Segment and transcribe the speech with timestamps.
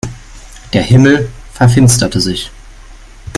[0.73, 2.49] Der Himmel verfinsterte sich.